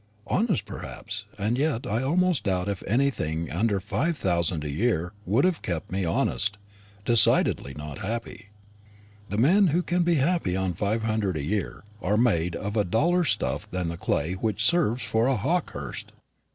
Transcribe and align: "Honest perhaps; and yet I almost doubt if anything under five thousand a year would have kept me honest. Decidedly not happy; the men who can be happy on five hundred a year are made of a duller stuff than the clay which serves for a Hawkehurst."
"Honest 0.25 0.65
perhaps; 0.65 1.25
and 1.37 1.59
yet 1.59 1.85
I 1.85 2.01
almost 2.01 2.45
doubt 2.45 2.67
if 2.67 2.81
anything 2.87 3.51
under 3.51 3.79
five 3.79 4.17
thousand 4.17 4.63
a 4.63 4.69
year 4.71 5.13
would 5.27 5.45
have 5.45 5.61
kept 5.61 5.91
me 5.91 6.05
honest. 6.05 6.57
Decidedly 7.05 7.75
not 7.75 7.99
happy; 7.99 8.49
the 9.29 9.37
men 9.37 9.67
who 9.67 9.83
can 9.83 10.01
be 10.01 10.15
happy 10.15 10.55
on 10.55 10.73
five 10.73 11.03
hundred 11.03 11.37
a 11.37 11.43
year 11.43 11.83
are 12.01 12.17
made 12.17 12.55
of 12.55 12.75
a 12.75 12.83
duller 12.83 13.23
stuff 13.23 13.69
than 13.69 13.89
the 13.89 13.95
clay 13.97 14.33
which 14.33 14.65
serves 14.65 15.03
for 15.03 15.27
a 15.27 15.37
Hawkehurst." 15.37 16.13